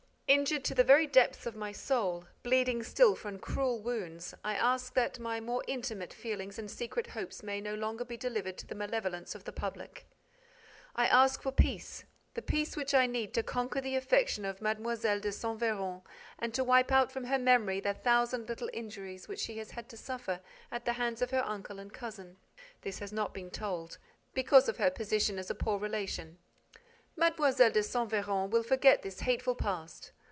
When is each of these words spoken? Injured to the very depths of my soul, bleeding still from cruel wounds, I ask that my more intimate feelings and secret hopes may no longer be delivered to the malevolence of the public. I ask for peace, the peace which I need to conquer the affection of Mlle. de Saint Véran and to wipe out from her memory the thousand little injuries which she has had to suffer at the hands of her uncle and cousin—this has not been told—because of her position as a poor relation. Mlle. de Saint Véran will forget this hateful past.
Injured 0.31 0.63
to 0.63 0.73
the 0.75 0.85
very 0.85 1.07
depths 1.07 1.45
of 1.45 1.57
my 1.57 1.73
soul, 1.73 2.25
bleeding 2.41 2.83
still 2.83 3.15
from 3.15 3.37
cruel 3.37 3.81
wounds, 3.81 4.33
I 4.45 4.55
ask 4.55 4.93
that 4.93 5.19
my 5.19 5.41
more 5.41 5.61
intimate 5.67 6.13
feelings 6.13 6.57
and 6.57 6.71
secret 6.71 7.07
hopes 7.07 7.43
may 7.43 7.59
no 7.59 7.75
longer 7.75 8.05
be 8.05 8.15
delivered 8.15 8.57
to 8.59 8.65
the 8.65 8.73
malevolence 8.73 9.35
of 9.35 9.43
the 9.43 9.51
public. 9.51 10.07
I 10.95 11.05
ask 11.07 11.41
for 11.41 11.51
peace, 11.51 12.05
the 12.33 12.41
peace 12.41 12.77
which 12.77 12.93
I 12.93 13.07
need 13.07 13.33
to 13.33 13.43
conquer 13.43 13.81
the 13.81 13.97
affection 13.97 14.45
of 14.45 14.61
Mlle. 14.61 14.95
de 14.95 15.33
Saint 15.33 15.59
Véran 15.59 16.01
and 16.39 16.53
to 16.53 16.63
wipe 16.63 16.93
out 16.93 17.11
from 17.11 17.25
her 17.25 17.37
memory 17.37 17.81
the 17.81 17.93
thousand 17.93 18.47
little 18.47 18.69
injuries 18.71 19.27
which 19.27 19.41
she 19.41 19.57
has 19.57 19.71
had 19.71 19.89
to 19.89 19.97
suffer 19.97 20.39
at 20.71 20.85
the 20.85 20.93
hands 20.93 21.21
of 21.21 21.31
her 21.31 21.43
uncle 21.45 21.77
and 21.77 21.91
cousin—this 21.91 22.99
has 22.99 23.11
not 23.11 23.33
been 23.33 23.49
told—because 23.51 24.69
of 24.69 24.77
her 24.77 24.89
position 24.89 25.37
as 25.37 25.49
a 25.49 25.55
poor 25.55 25.77
relation. 25.77 26.37
Mlle. 27.17 27.33
de 27.51 27.83
Saint 27.83 28.09
Véran 28.09 28.49
will 28.49 28.63
forget 28.63 29.01
this 29.01 29.19
hateful 29.19 29.55
past. 29.55 30.13